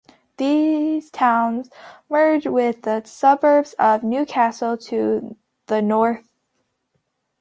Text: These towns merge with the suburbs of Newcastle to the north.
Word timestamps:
These 0.37 1.11
towns 1.11 1.69
merge 2.09 2.47
with 2.47 2.81
the 2.81 3.03
suburbs 3.03 3.73
of 3.77 4.01
Newcastle 4.01 4.75
to 4.79 5.35
the 5.67 5.79
north. 5.83 6.27